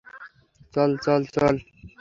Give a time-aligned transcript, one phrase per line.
[0.73, 1.55] চল, চল, চল!